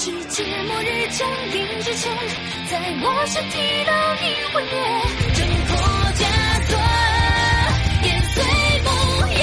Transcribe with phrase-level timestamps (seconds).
[0.00, 2.16] 世界末日降临之前，
[2.70, 3.90] 在我身体烙
[4.22, 4.24] 印
[4.54, 4.72] 毁灭，
[5.34, 5.74] 挣脱
[6.14, 6.22] 枷
[6.68, 6.72] 锁，
[8.04, 8.38] 延绥
[8.84, 8.86] 不
[9.34, 9.42] 言。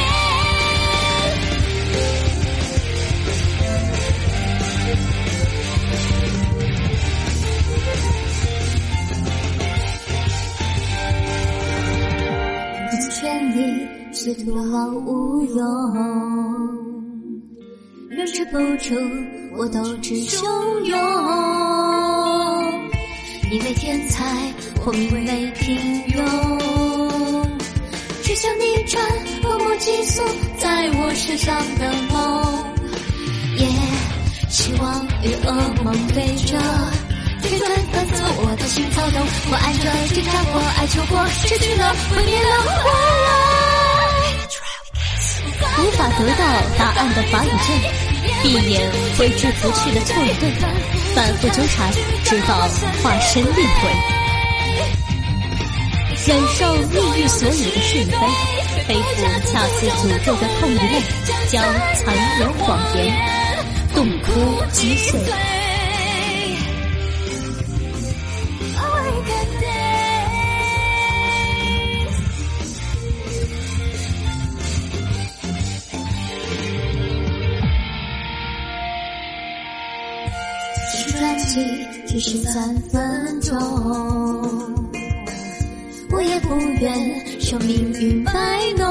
[12.93, 13.19] 一千
[13.57, 13.59] 里
[14.13, 16.94] 是徒劳无用。
[18.15, 18.95] 人之不出，
[19.51, 20.41] 我斗志汹
[20.85, 20.97] 涌。
[23.51, 24.23] 你为天才，
[24.85, 25.75] 我名为平
[26.07, 26.23] 庸。
[28.23, 29.05] 只想逆转
[29.43, 30.23] 默默寄宿
[30.57, 32.63] 在我身上的梦，
[33.57, 33.67] 也
[34.49, 35.51] 希望与噩
[35.83, 36.57] 梦对着，
[37.43, 39.21] 旋转反侧我的心躁动。
[39.51, 43.54] 我爱着挣扎过，爱求过，失去了，毁灭了，活了。
[45.77, 46.43] 无法得到
[46.77, 47.67] 答案的法语阵。
[48.41, 50.49] 闭眼挥之不去的错与对，
[51.13, 51.91] 反复纠缠，
[52.23, 52.67] 直到
[53.03, 53.47] 化身厉
[53.81, 53.83] 鬼。
[56.27, 58.17] 忍受命运所有的是与非，
[58.87, 61.01] 背负恰似诅咒的痛与泪，
[61.49, 63.13] 将残忍谎言
[63.93, 65.19] 痛哭击碎。
[81.17, 81.65] 专辑
[82.07, 83.55] 只是三分钟，
[86.11, 88.31] 我也不愿受命运摆
[88.77, 88.85] 弄。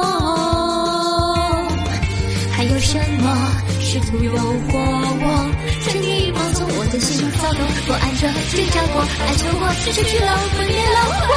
[2.53, 3.37] 还有什么
[3.81, 4.39] 试图诱惑
[4.73, 5.51] 我？
[5.85, 11.33] 趁你放纵我的心骚动，我爱着挣扎过，爱求过，失去了，毁灭了，我。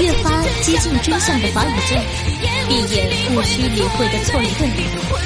[0.00, 0.30] 越发
[0.62, 1.98] 接近真相的法语阵，
[2.68, 4.66] 闭眼不需理会的错与对。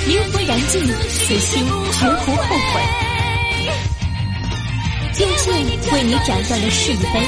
[0.06, 2.74] 灵魂燃尽，此心绝不后悔。
[5.18, 5.52] 用剑
[5.92, 7.20] 为你斩断的是与非，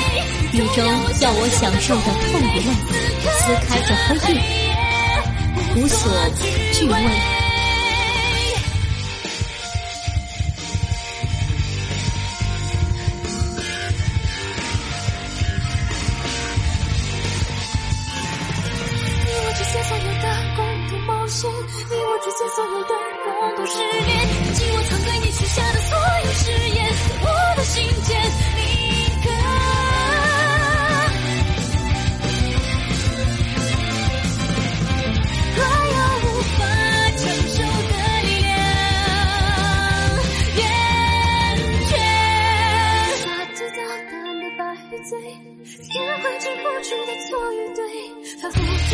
[0.52, 0.84] 雨中
[1.20, 2.68] 要我享受的痛与泪，
[3.38, 4.38] 撕开这黑夜，
[5.76, 6.00] 无所
[6.72, 7.41] 惧畏。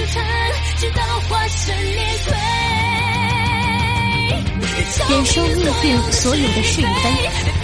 [0.09, 0.25] 反复纠缠，
[0.79, 2.33] 直到化身裂碎。
[5.09, 6.87] 忍受命运所有的是与非，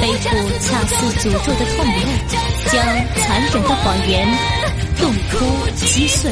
[0.00, 0.28] 背负
[0.60, 2.10] 恰似诅咒的痛与泪，
[2.70, 2.74] 将
[3.16, 4.12] 残忍的谎言
[4.98, 6.30] 痛哭击碎。